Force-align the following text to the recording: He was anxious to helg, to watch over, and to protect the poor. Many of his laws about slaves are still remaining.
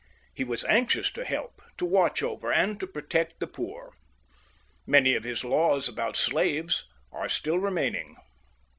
He 0.33 0.43
was 0.43 0.63
anxious 0.63 1.11
to 1.11 1.23
helg, 1.23 1.51
to 1.77 1.85
watch 1.85 2.23
over, 2.23 2.51
and 2.51 2.79
to 2.79 2.87
protect 2.87 3.39
the 3.39 3.45
poor. 3.45 3.93
Many 4.87 5.13
of 5.13 5.23
his 5.25 5.43
laws 5.43 5.87
about 5.87 6.15
slaves 6.15 6.85
are 7.11 7.29
still 7.29 7.59
remaining. 7.59 8.15